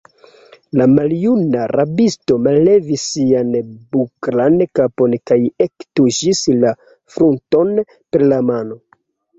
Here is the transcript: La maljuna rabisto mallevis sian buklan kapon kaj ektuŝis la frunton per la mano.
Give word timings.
La 0.79 0.85
maljuna 0.93 1.67
rabisto 1.71 2.37
mallevis 2.47 3.03
sian 3.11 3.51
buklan 3.93 4.59
kapon 4.81 5.17
kaj 5.33 5.41
ektuŝis 5.69 6.45
la 6.65 6.77
frunton 7.17 7.81
per 7.93 8.31
la 8.35 8.47
mano. 8.53 8.83